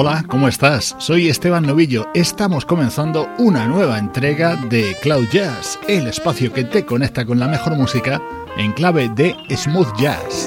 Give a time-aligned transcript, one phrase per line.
[0.00, 0.94] Hola, ¿cómo estás?
[0.98, 2.08] Soy Esteban Novillo.
[2.14, 7.48] Estamos comenzando una nueva entrega de Cloud Jazz, el espacio que te conecta con la
[7.48, 8.22] mejor música
[8.56, 10.46] en clave de smooth jazz.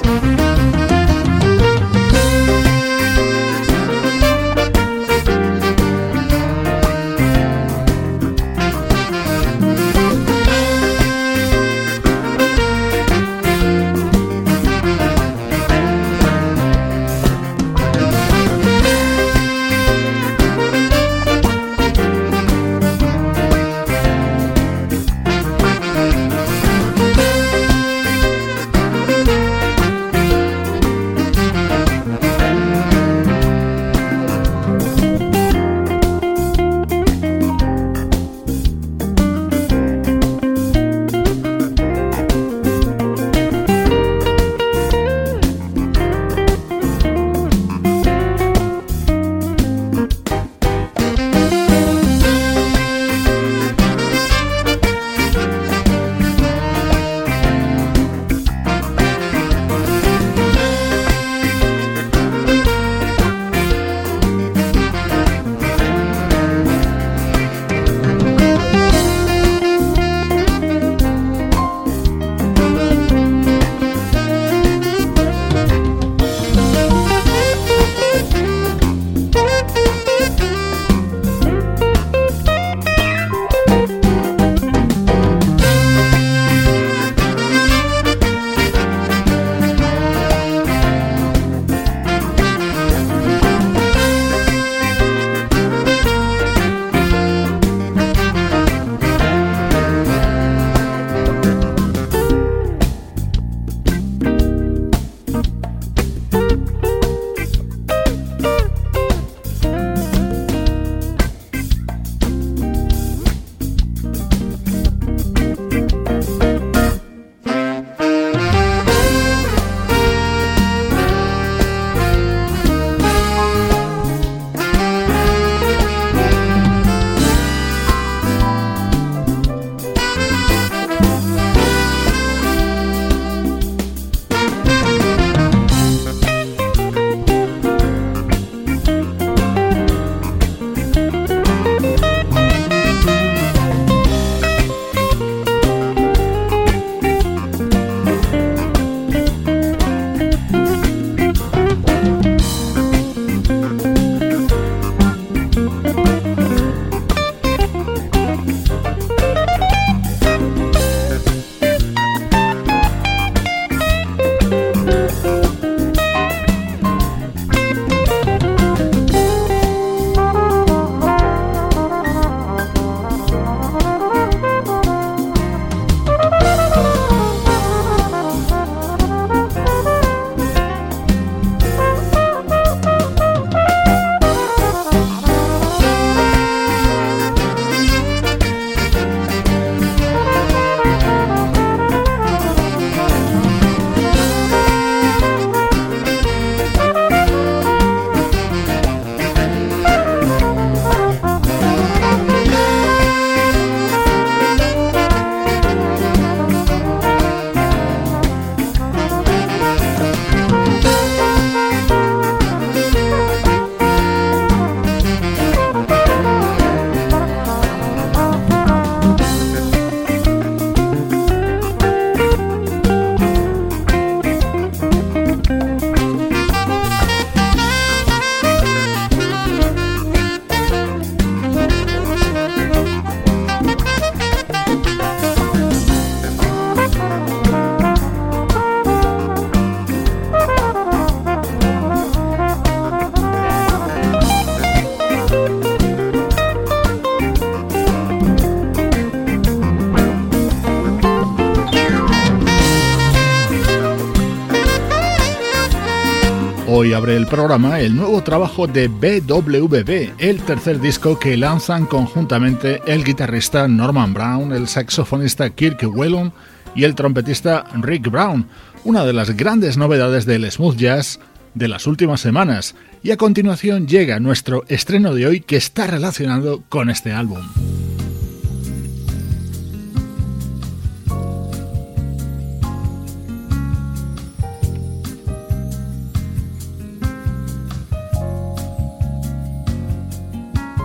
[256.94, 263.04] abre el programa el nuevo trabajo de BWB, el tercer disco que lanzan conjuntamente el
[263.04, 266.32] guitarrista Norman Brown, el saxofonista Kirk Whelan
[266.74, 268.46] y el trompetista Rick Brown,
[268.84, 271.20] una de las grandes novedades del smooth jazz
[271.54, 272.74] de las últimas semanas.
[273.02, 277.40] Y a continuación llega nuestro estreno de hoy que está relacionado con este álbum.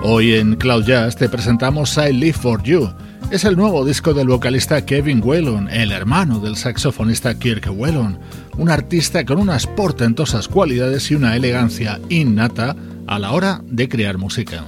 [0.10, 2.90] Hoy en Cloud Jazz te presentamos I Live for You.
[3.30, 8.18] Es el nuevo disco del vocalista Kevin Whelan, el hermano del saxofonista Kirk Whelan,
[8.58, 12.74] un artista con unas portentosas cualidades y una elegancia innata
[13.06, 14.64] a la hora de crear música.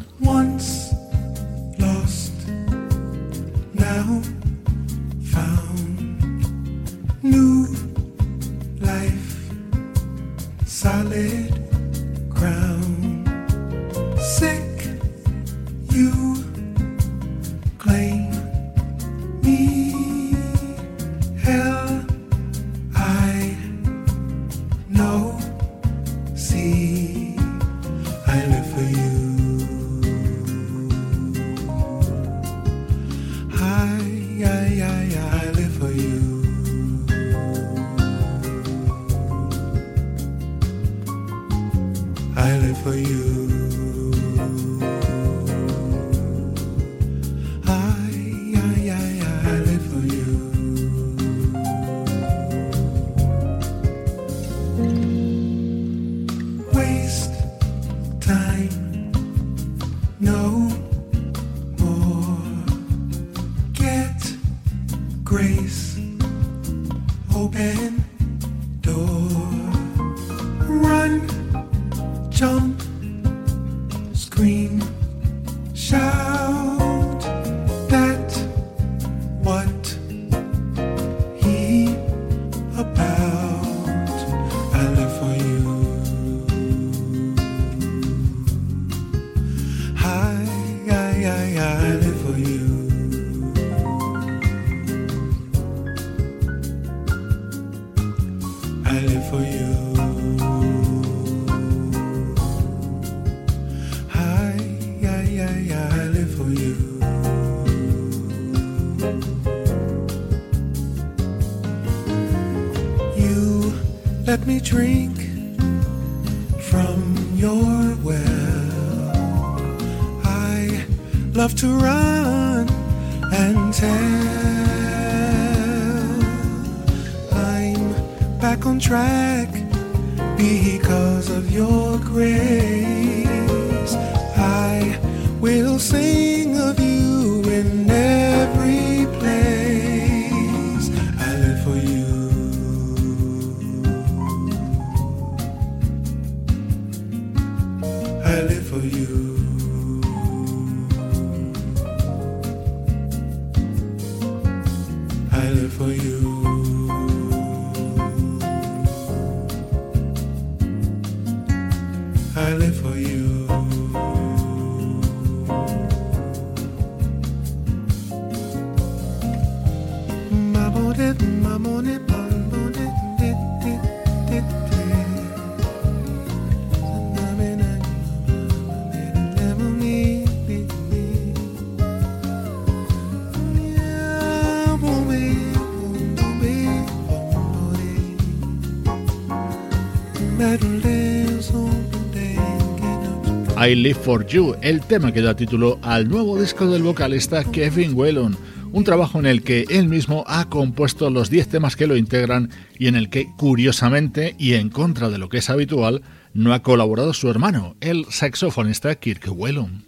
[193.61, 197.91] I Live for You, el tema que da título al nuevo disco del vocalista Kevin
[197.93, 198.37] Whelan,
[198.71, 202.49] un trabajo en el que él mismo ha compuesto los 10 temas que lo integran
[202.77, 206.63] y en el que, curiosamente y en contra de lo que es habitual, no ha
[206.63, 209.83] colaborado su hermano, el saxofonista Kirk Whelan.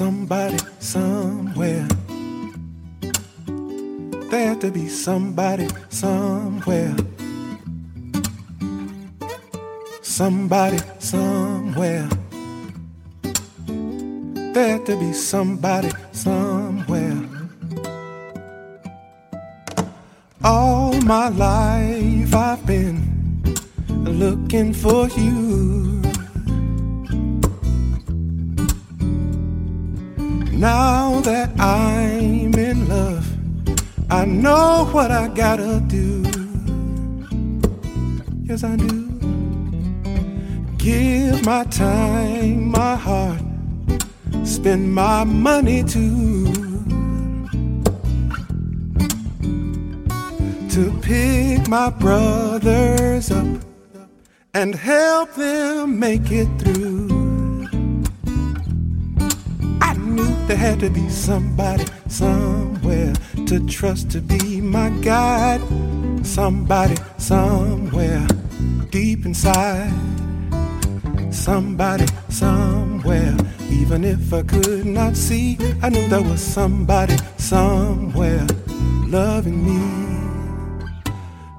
[0.00, 1.86] somebody somewhere.
[4.30, 6.96] There had to be somebody somewhere.
[10.00, 12.08] Somebody somewhere.
[14.54, 17.20] There had to be somebody somewhere.
[20.42, 22.96] All my life I've been
[24.22, 25.99] looking for you
[30.60, 33.26] Now that I'm in love,
[34.10, 36.22] I know what I gotta do.
[38.42, 39.08] Yes, I do.
[40.76, 43.42] Give my time, my heart,
[44.44, 46.52] spend my money too.
[50.74, 53.46] To pick my brothers up
[54.52, 57.09] and help them make it through.
[60.50, 63.12] There had to be somebody somewhere
[63.46, 65.60] to trust to be my guide.
[66.26, 68.26] Somebody somewhere
[68.90, 69.94] deep inside.
[71.32, 73.36] Somebody somewhere,
[73.70, 78.44] even if I could not see, I knew there was somebody somewhere
[79.06, 80.88] loving me.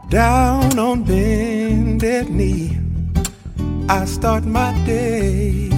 [0.09, 2.77] Down on bended knee,
[3.87, 5.69] I start my day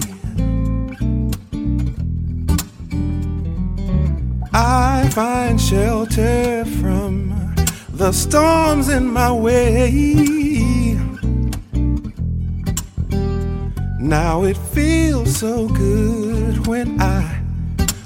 [4.56, 7.30] I find shelter from
[7.90, 10.94] the storms in my way.
[14.00, 17.42] Now it feels so good when I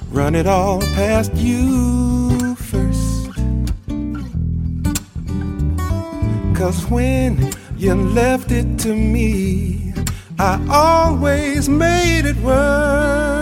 [0.10, 3.25] run it all past you first.
[6.56, 9.94] Cause when you left it to me,
[10.39, 13.37] I always made it work.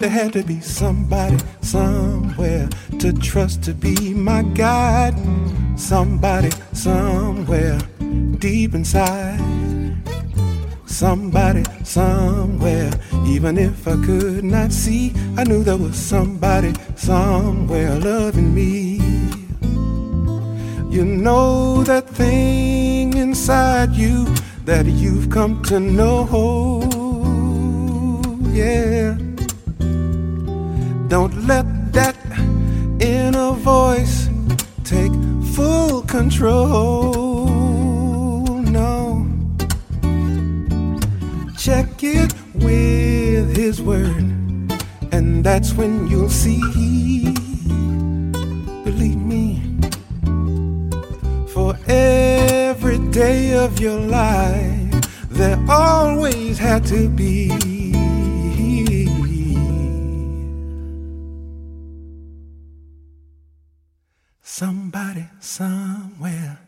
[0.00, 5.14] There had to be somebody somewhere to trust to be my guide.
[5.76, 7.78] Somebody somewhere
[8.38, 9.38] deep inside.
[10.86, 12.90] Somebody somewhere,
[13.26, 18.96] even if I could not see, I knew there was somebody somewhere loving me.
[20.88, 24.24] You know that thing inside you
[24.64, 26.26] that you've come to know.
[28.50, 29.18] Yeah
[31.10, 32.16] don't let that
[33.00, 34.28] inner voice
[34.84, 35.10] take
[35.56, 38.44] full control.
[38.78, 39.26] No.
[41.58, 44.24] Check it with His Word,
[45.10, 46.60] and that's when you'll see.
[48.88, 49.62] Believe me.
[51.48, 57.50] For every day of your life, there always had to be
[64.62, 66.58] Somebody somewhere.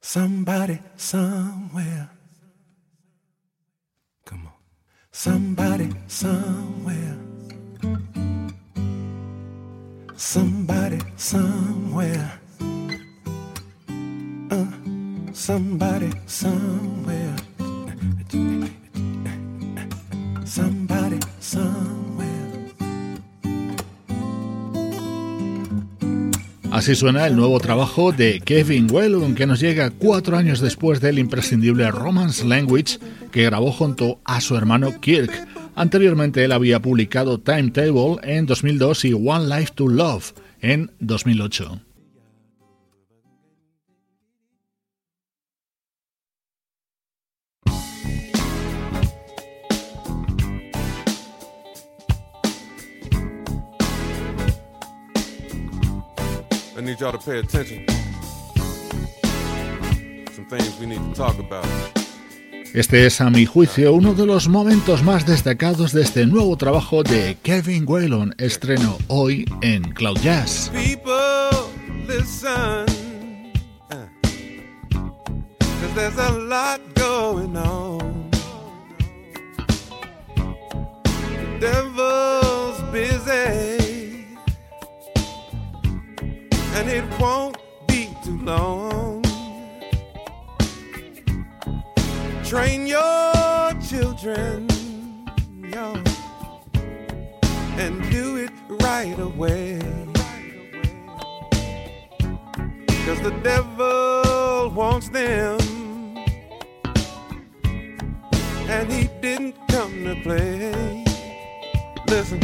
[0.00, 2.08] Somebody somewhere.
[4.24, 4.52] Come on.
[5.10, 7.16] Somebody somewhere.
[10.14, 12.32] Somebody somewhere.
[14.52, 14.66] Uh,
[15.32, 17.36] somebody somewhere.
[26.82, 31.20] Así suena el nuevo trabajo de Kevin Whelan, que nos llega cuatro años después del
[31.20, 32.98] imprescindible Romance Language
[33.30, 35.30] que grabó junto a su hermano Kirk.
[35.76, 41.78] Anteriormente él había publicado Timetable en 2002 y One Life to Love en 2008.
[56.84, 57.84] need y'all to pay attention.
[60.34, 61.66] Some things we need to talk about.
[62.74, 67.02] Este es, a mi juicio, uno de los momentos más destacados de este nuevo trabajo
[67.02, 70.70] de Kevin Whelan, estreno hoy en Cloud Jazz.
[70.72, 71.12] People,
[72.06, 72.50] listen.
[73.90, 74.08] Uh.
[75.60, 78.30] Cause there's a lot going on.
[81.60, 83.81] The devil's busy.
[86.74, 89.22] and it won't be too long.
[92.44, 94.68] Train your children,
[95.70, 96.04] young,
[97.78, 98.50] and do it
[98.82, 99.80] right away.
[103.06, 105.58] Cause the devil wants them,
[108.68, 111.04] and he didn't come to play.
[112.08, 112.40] Listen,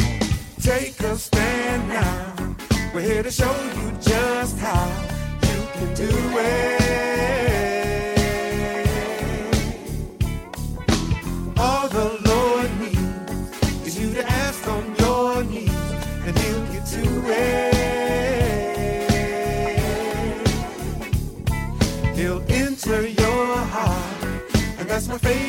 [0.61, 2.38] take a stand now
[2.91, 5.07] we're here to show you just how
[5.43, 8.19] you can do it.
[11.59, 12.97] All the Lord needs
[13.85, 17.29] is you to ask on your knees, and He'll get to
[21.13, 21.15] it.
[22.17, 24.25] He'll enter your heart,
[24.79, 25.48] and that's my favorite.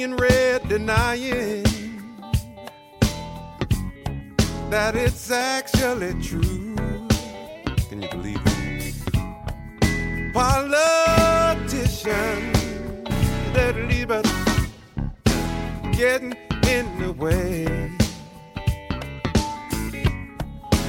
[0.00, 1.62] In red denying
[4.70, 6.74] that it's actually true.
[7.90, 8.94] Can you believe it?
[10.32, 12.00] Politicians
[13.52, 14.08] that leave
[15.92, 16.32] getting
[16.70, 17.64] in the way.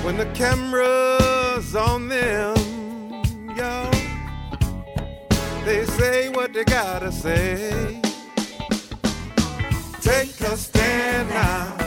[0.03, 2.55] When the camera's on them,
[3.57, 3.91] y'all,
[5.65, 8.00] they say what they gotta say.
[10.01, 11.77] Take a stand now.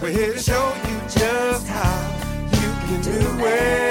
[0.00, 2.72] We're here to show you just how you
[3.02, 3.87] can do it.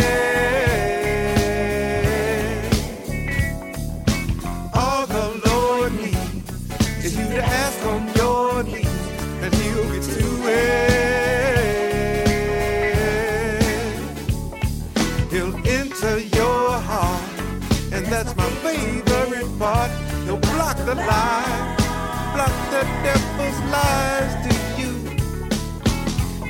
[23.70, 24.92] lies to you,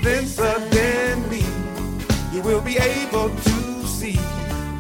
[0.04, 1.44] then suddenly
[2.34, 4.18] you will be able to see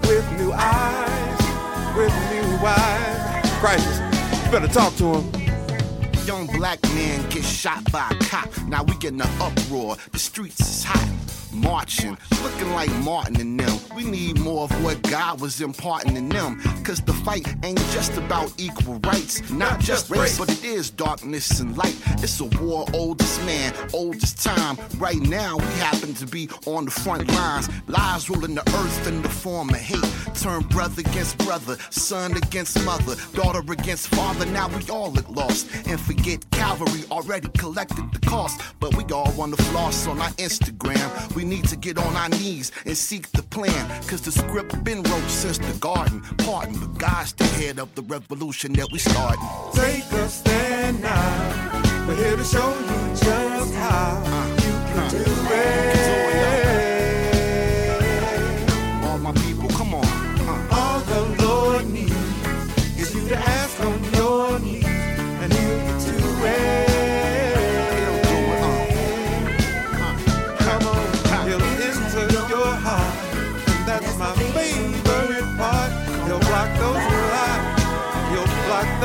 [0.04, 1.40] with new eyes,
[1.98, 3.46] with new eyes.
[3.60, 3.98] Crisis,
[4.46, 5.32] you better talk to him
[6.26, 8.50] young black man gets shot by a cop.
[8.68, 9.96] Now we get in an uproar.
[10.12, 11.08] The streets is hot
[11.62, 13.80] marching, looking like Martin and them.
[13.96, 16.62] We need more of what God was imparting in them.
[16.84, 21.60] Cause the fight ain't just about equal rights, not just race, but it is darkness
[21.60, 21.96] and light.
[22.24, 24.78] It's a war, oldest man, oldest time.
[24.98, 27.70] Right now, we happen to be on the front lines.
[27.88, 30.04] Lies ruling the earth in the form of hate.
[30.36, 34.46] Turn brother against brother, son against mother, daughter against father.
[34.46, 35.70] Now we all look lost.
[35.88, 38.62] And forget Calvary already collected the cost.
[38.80, 41.34] But we all want to floss on our Instagram.
[41.36, 44.04] We need to get on our knees and seek the plan.
[44.04, 46.22] Cause the script been wrote since the garden.
[46.40, 49.40] Pardon, but God's the head of the revolution that we started.
[49.74, 52.06] Take a stand now.
[52.08, 56.77] We're here to show you just how uh, you can uh, Can do it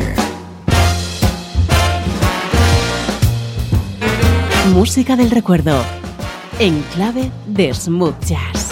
[4.75, 5.81] Música del recuerdo.
[6.59, 8.66] En clave de Smooth Jazz.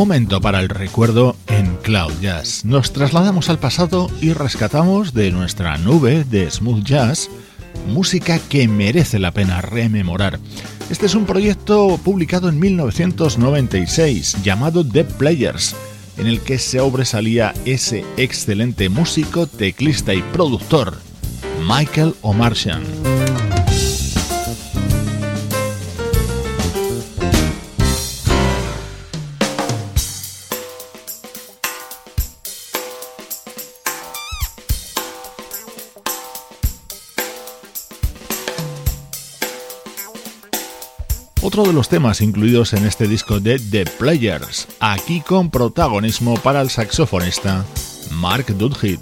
[0.00, 2.64] Momento para el recuerdo en Cloud Jazz.
[2.64, 7.28] Nos trasladamos al pasado y rescatamos de nuestra nube de smooth jazz
[7.86, 10.40] música que merece la pena rememorar.
[10.88, 15.76] Este es un proyecto publicado en 1996 llamado The Players,
[16.16, 20.96] en el que se sobresalía ese excelente músico, teclista y productor,
[21.68, 22.80] Michael O'Martian.
[41.64, 46.70] de los temas incluidos en este disco de The Players, aquí con protagonismo para el
[46.70, 47.64] saxofonista
[48.12, 49.00] Mark Dudhit.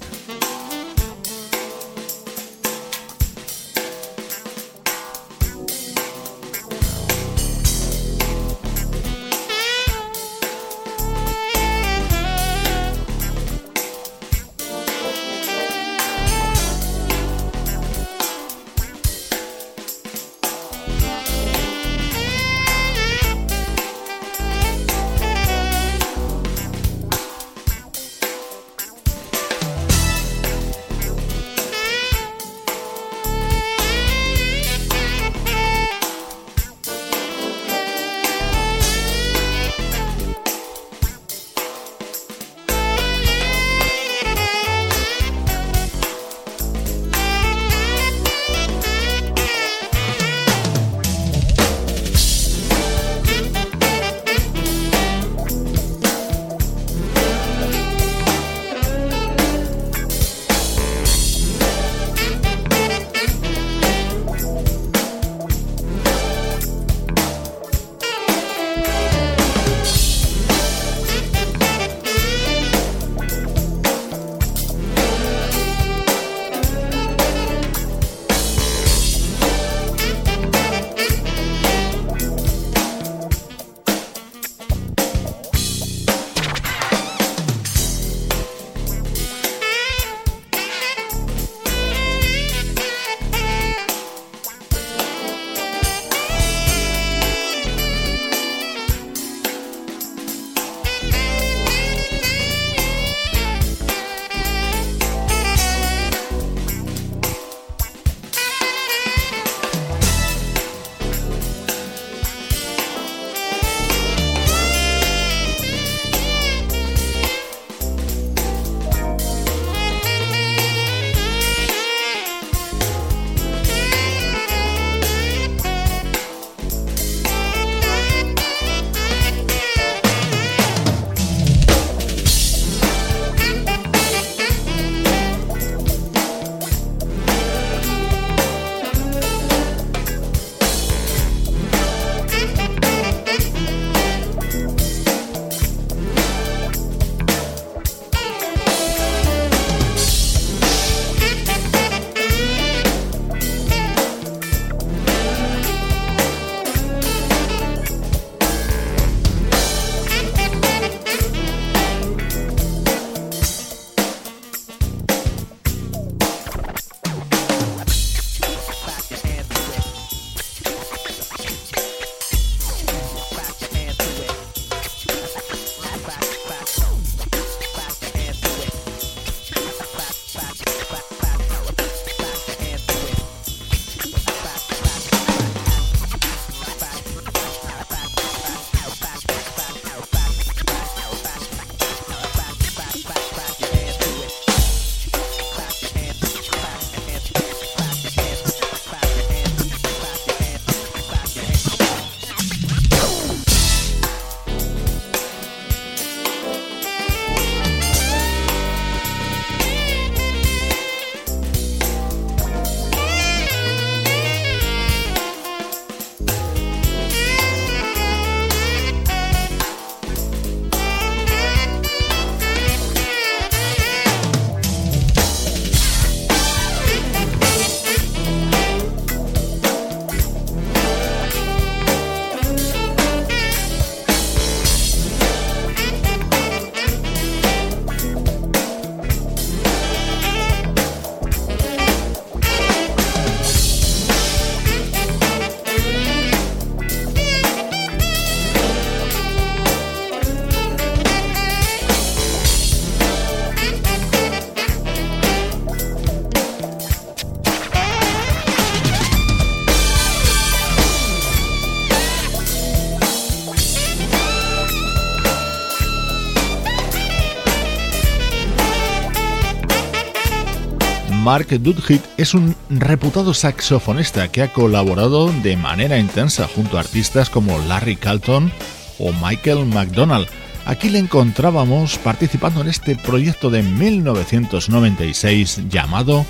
[271.29, 277.29] Mark Dudhit es un reputado saxofonista que ha colaborado de manera intensa junto a artistas
[277.29, 278.51] como Larry Carlton
[278.99, 280.27] o Michael McDonald.
[280.65, 286.25] Aquí le encontrábamos participando en este proyecto de 1996 llamado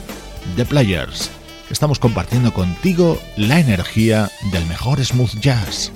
[0.56, 1.30] The Players.
[1.70, 5.92] Estamos compartiendo contigo la energía del mejor smooth jazz.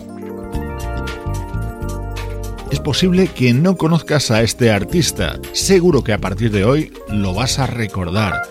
[2.71, 7.35] Es posible que no conozcas a este artista, seguro que a partir de hoy lo
[7.35, 8.43] vas a recordar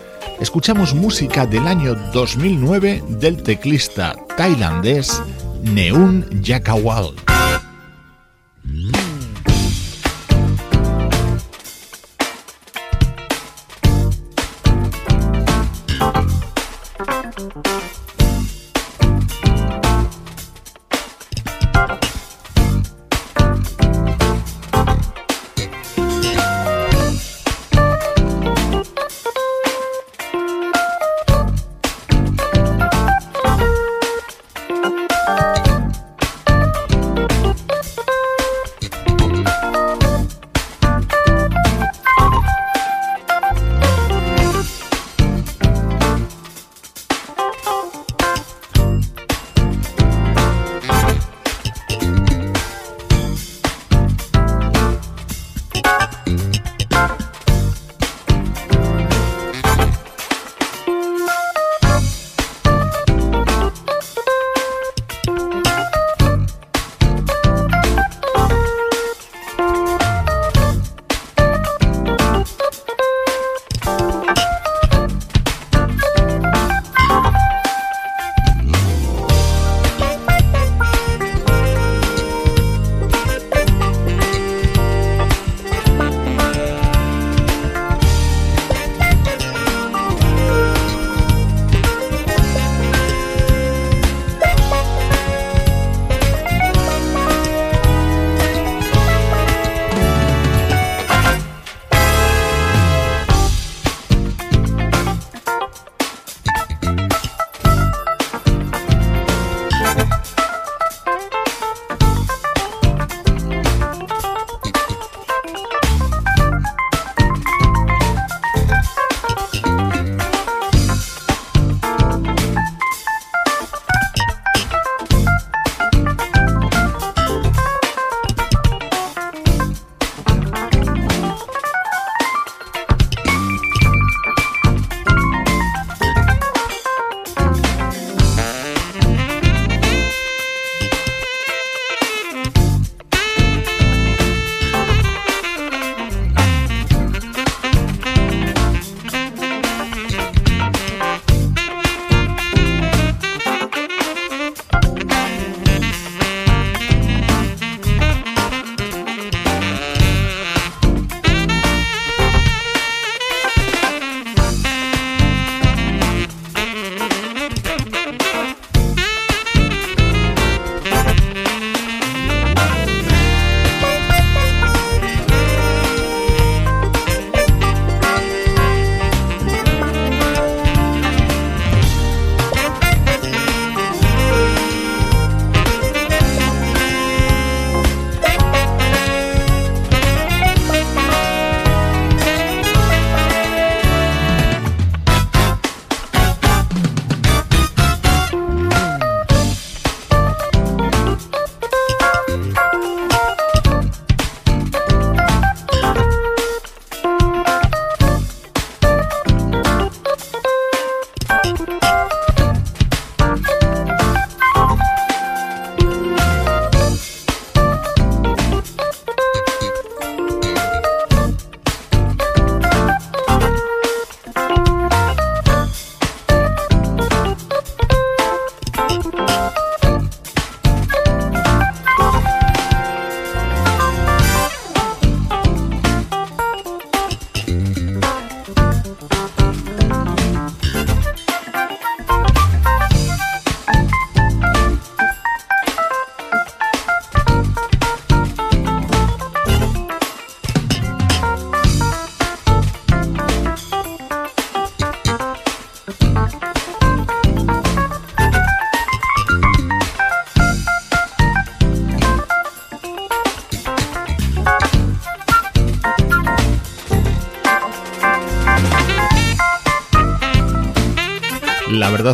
[0.42, 5.22] escuchamos música del año 2009 del teclista tailandés
[5.62, 7.14] Neun Yakawal.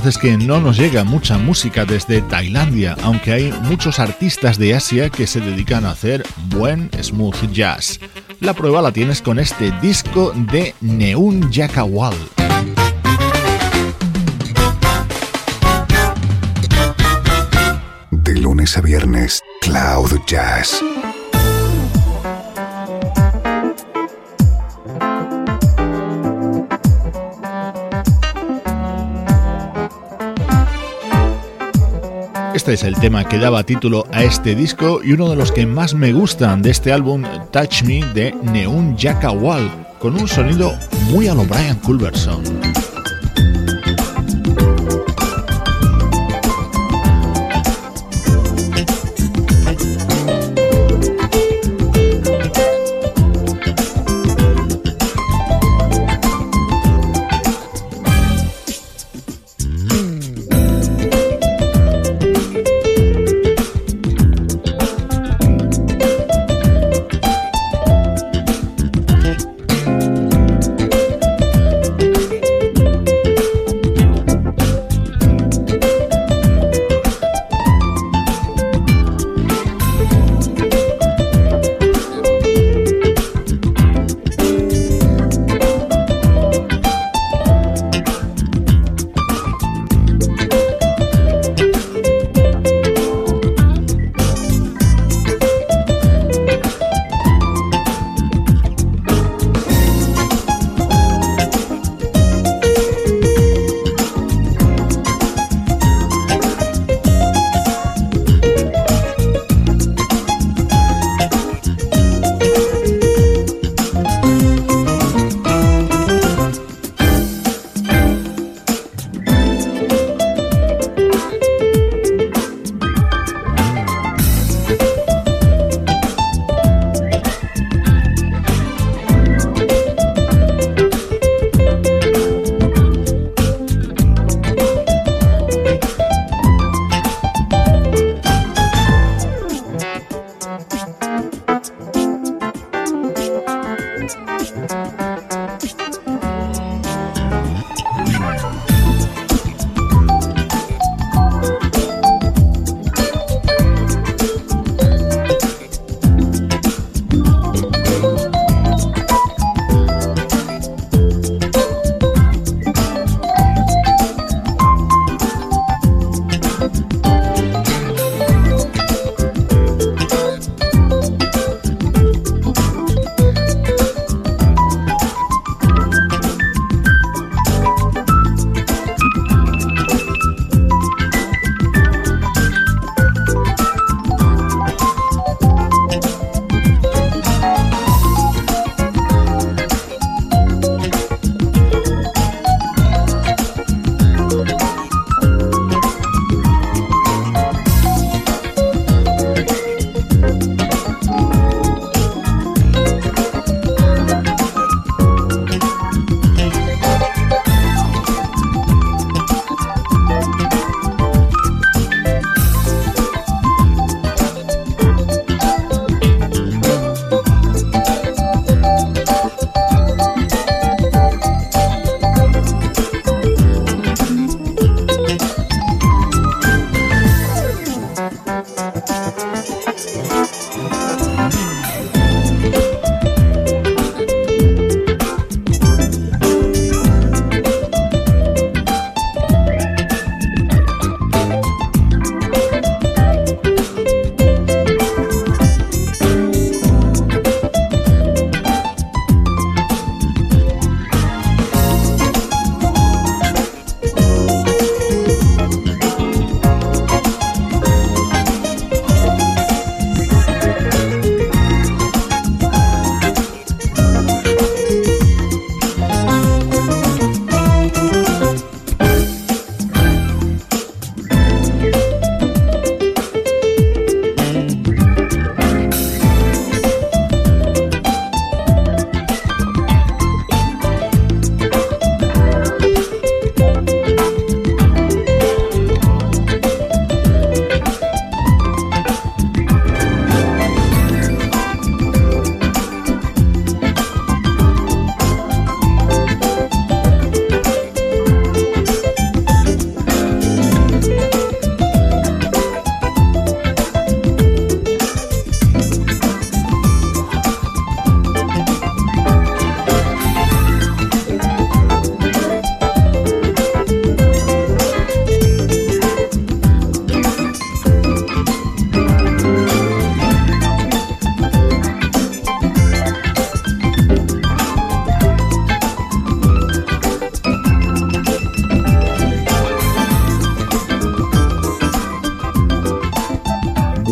[0.06, 5.10] es que no nos llega mucha música desde Tailandia, aunque hay muchos artistas de Asia
[5.10, 7.98] que se dedican a hacer buen smooth jazz.
[8.40, 12.16] La prueba la tienes con este disco de Neun Yakawal.
[18.10, 20.80] De lunes a viernes, Cloud Jazz
[32.68, 35.64] Este es el tema que daba título a este disco y uno de los que
[35.64, 40.74] más me gustan de este álbum Touch Me de Neon Jackawal, con un sonido
[41.10, 42.42] muy a lo Brian Culverson.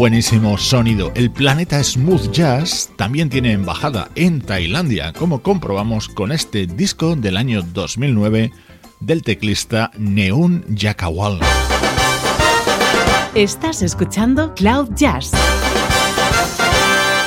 [0.06, 1.10] buenísimo sonido.
[1.16, 7.36] El planeta Smooth Jazz también tiene embajada en Tailandia, como comprobamos con este disco del
[7.36, 8.52] año 2009
[9.00, 11.40] del teclista Neun Yakawal.
[13.34, 15.32] Estás escuchando Cloud Jazz,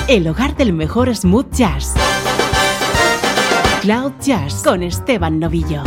[0.08, 1.94] el hogar del mejor smooth jazz.
[3.82, 5.84] Cloud Jazz con Esteban Novillo.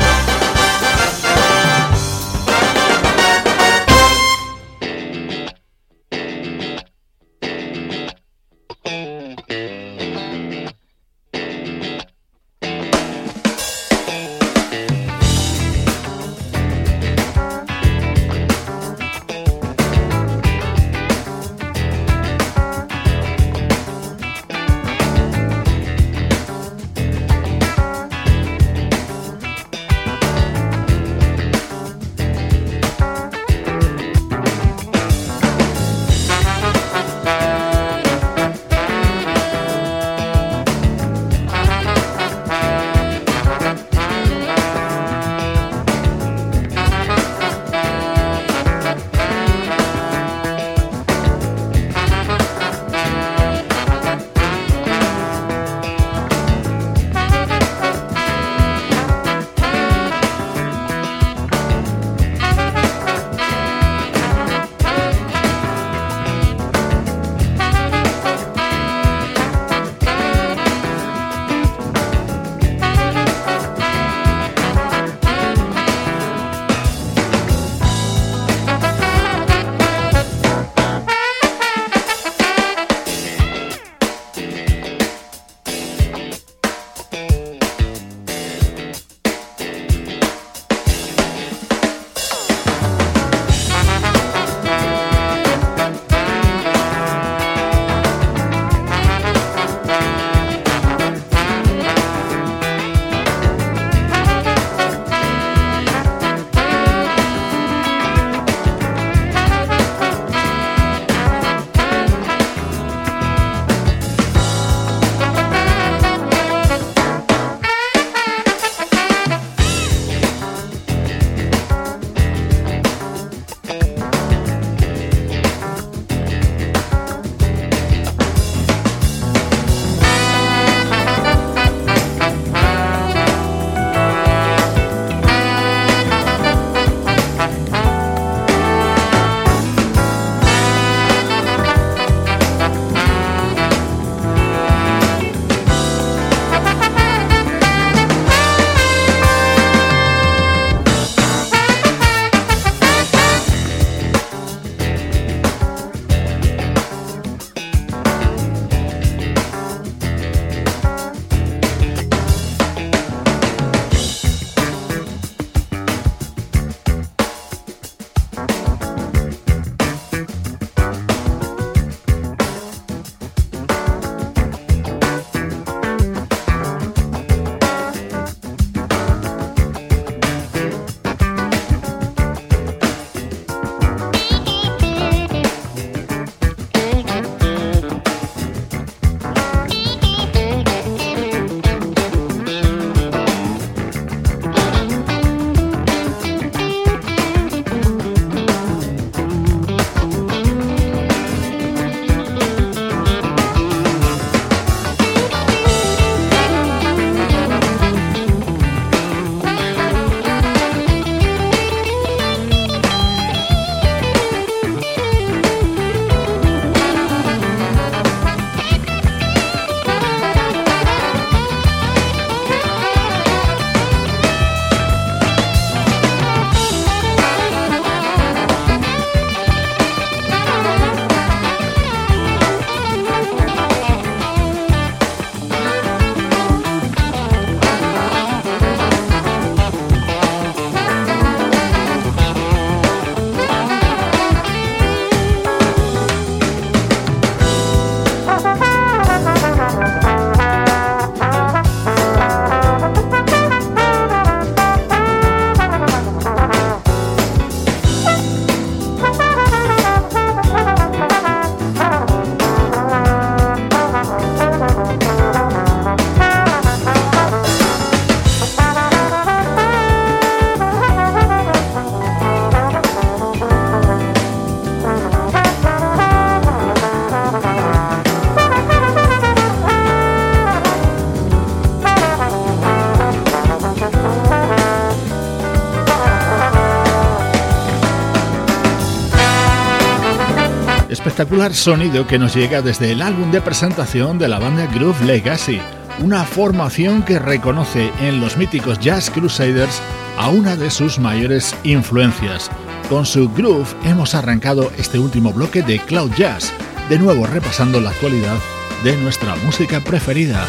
[291.51, 295.61] sonido que nos llega desde el álbum de presentación de la banda Groove Legacy,
[295.99, 299.83] una formación que reconoce en los míticos Jazz Crusaders
[300.17, 302.49] a una de sus mayores influencias.
[302.89, 306.53] Con su groove hemos arrancado este último bloque de Cloud Jazz,
[306.89, 308.39] de nuevo repasando la actualidad
[308.85, 310.47] de nuestra música preferida.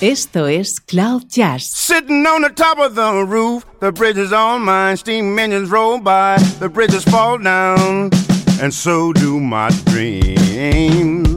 [0.00, 1.64] Esto es Cloud Jazz.
[1.64, 4.96] Sitting on the top of the roof, the bridge is on mine.
[4.96, 8.10] Steam engines roll by, the bridges fall down.
[8.60, 11.28] and so do my dreams.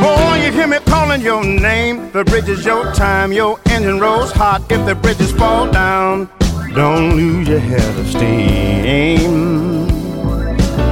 [0.00, 2.10] Boy, you hear me calling your name.
[2.12, 3.30] The bridge is your time.
[3.32, 4.62] Your engine rolls hot.
[4.72, 6.30] If the bridges fall down,
[6.74, 9.86] don't lose your head of steam.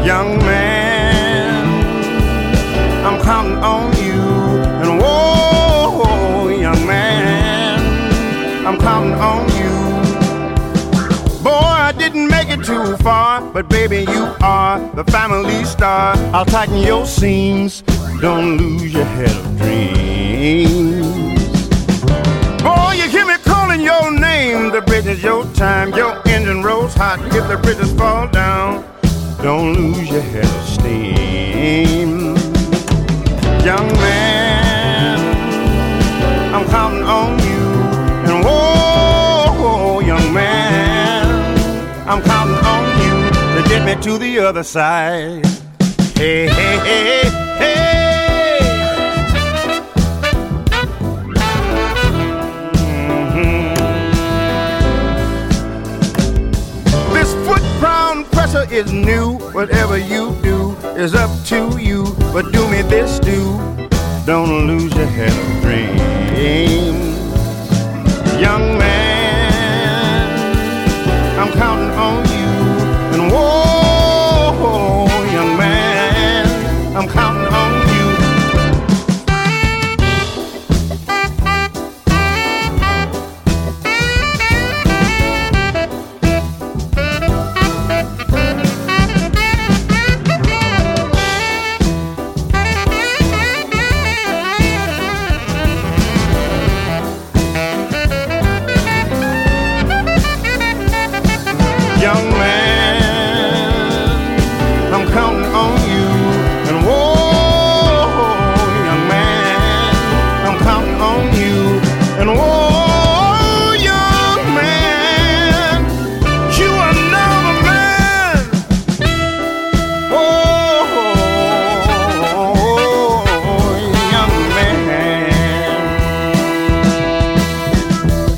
[0.05, 1.67] Young man,
[3.07, 3.94] I'm counting on
[13.35, 16.17] star, but baby, you are the family star.
[16.33, 17.83] I'll tighten your seams,
[18.21, 21.43] don't lose your head of dreams.
[22.63, 25.93] Boy, oh, you hear me calling your name, the bridge is your time.
[25.95, 28.85] Your engine rolls hot, if the bridges fall down,
[29.43, 32.35] don't lose your head of steam.
[33.65, 35.21] Young man,
[36.55, 37.64] I'm counting on you.
[43.85, 45.45] me to the other side.
[46.17, 47.21] Hey, hey, hey,
[47.59, 48.63] hey.
[53.43, 54.09] mm
[57.13, 59.37] This foot pound pressure is new.
[59.59, 60.73] Whatever you do
[61.05, 62.07] is up to you.
[62.33, 63.43] But do me this, do.
[64.25, 67.13] Don't lose your head of dreams.
[68.41, 70.31] Young man,
[71.39, 72.34] I'm counting on you.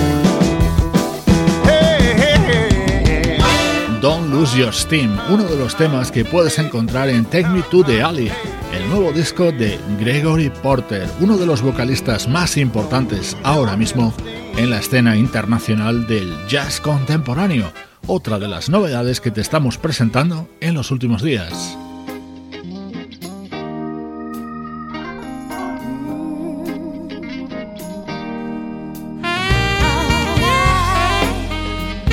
[1.69, 7.47] Hey, hey, Don't lose your steam, uno de los temas que puedes encontrar en Take
[7.49, 8.33] Me to the Alley
[8.91, 14.13] nuevo disco de Gregory Porter, uno de los vocalistas más importantes ahora mismo
[14.57, 17.73] en la escena internacional del jazz contemporáneo,
[18.09, 21.79] otra de las novedades que te estamos presentando en los últimos días.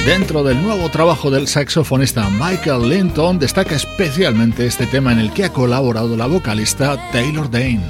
[0.08, 5.44] Dentro del nuevo trabajo del saxofonista Michael Linton destaca especialmente este tema en el que
[5.44, 7.82] ha colaborado la vocalista Taylor Dane.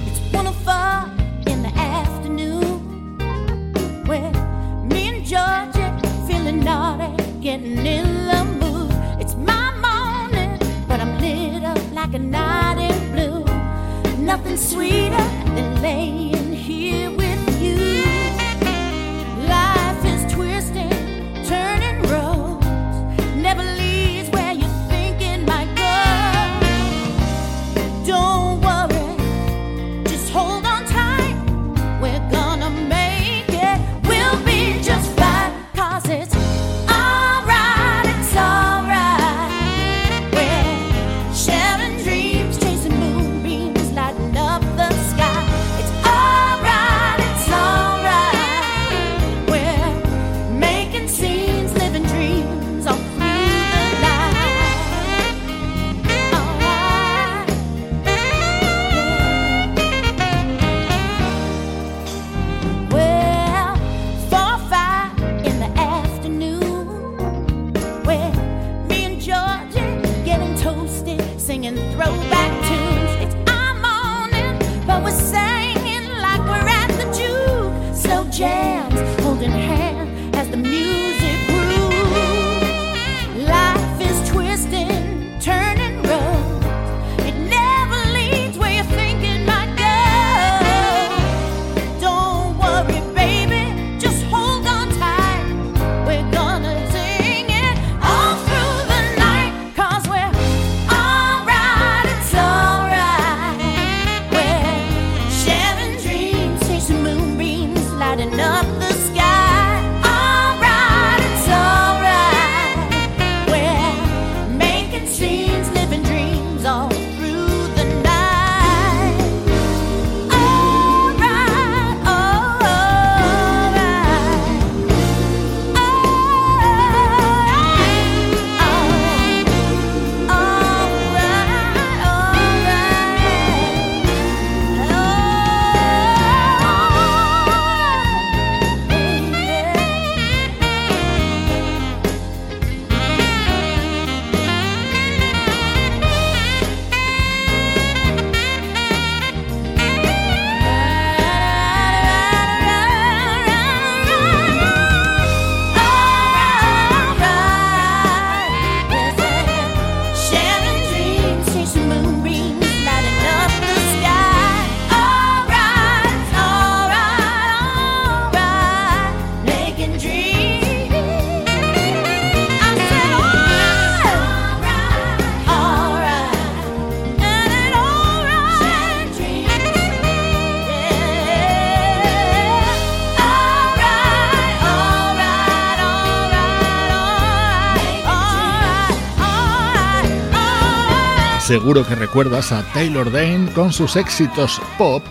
[191.47, 195.01] Seguro que recuerdas a Taylor Dane con sus éxitos pop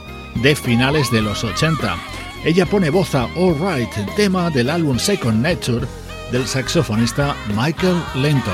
[0.43, 1.97] de finales de los 80.
[2.45, 5.87] Ella pone voz a All Right, tema del álbum Second Nature
[6.31, 8.53] del saxofonista Michael Linton.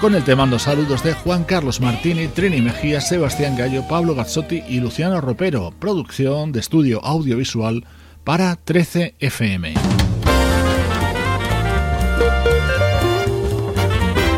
[0.00, 4.62] Con el tema mando saludos de Juan Carlos Martini, Trini Mejía, Sebastián Gallo, Pablo Gazzotti
[4.68, 7.84] y Luciano Ropero, producción de estudio audiovisual
[8.22, 9.74] para 13 FM.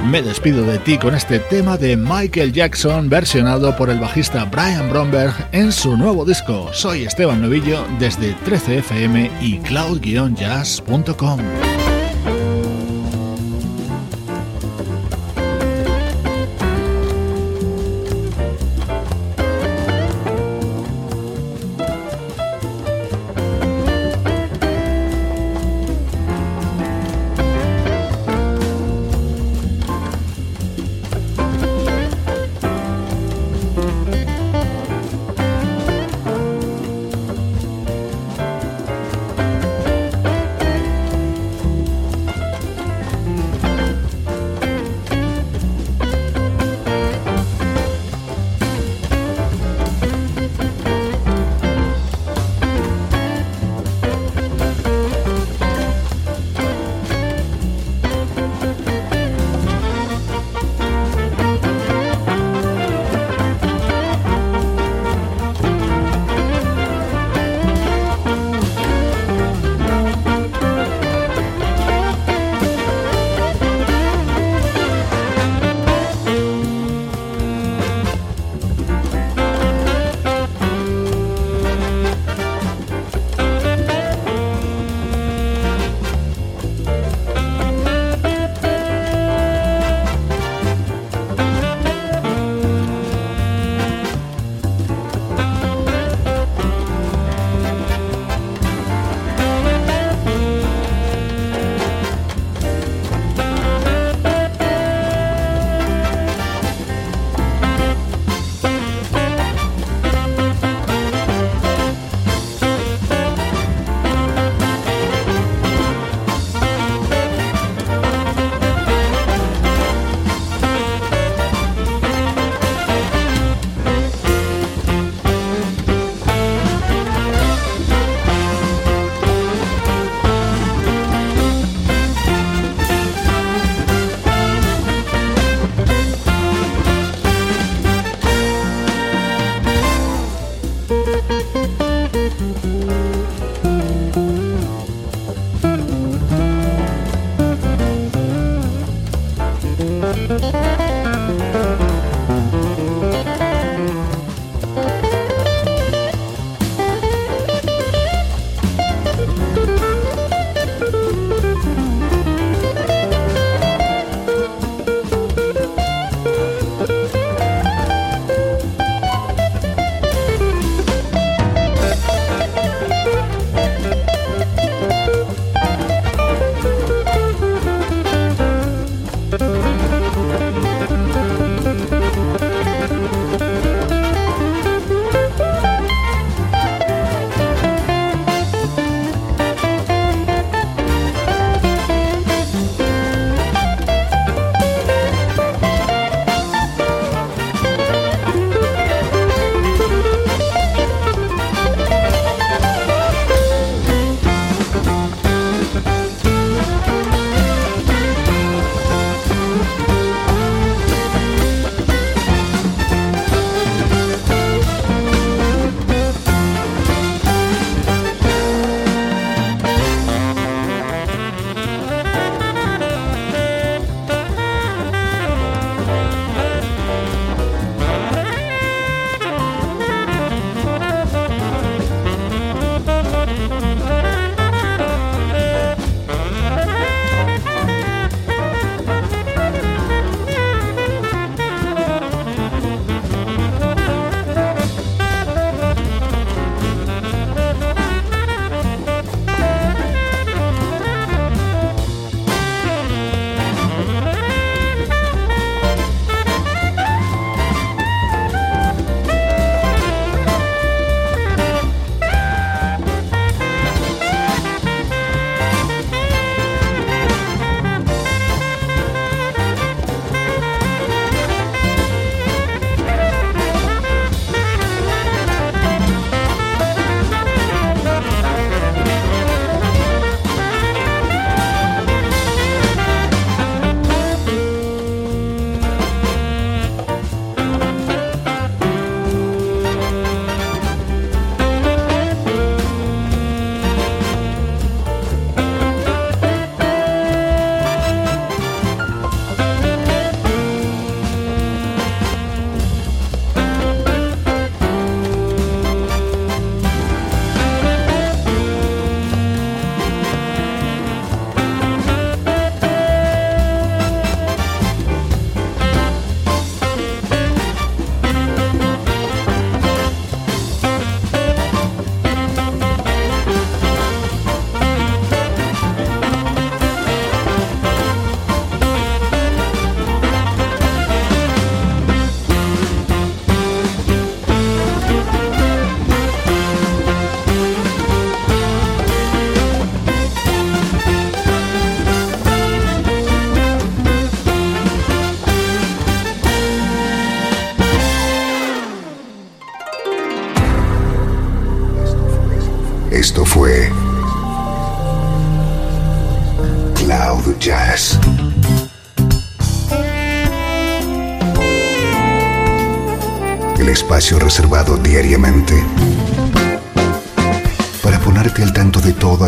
[0.09, 4.89] me despido de ti con este tema de Michael Jackson versionado por el bajista Brian
[4.89, 6.71] Bromberg en su nuevo disco.
[6.73, 11.41] Soy Esteban Novillo desde 13fm y cloud-jazz.com.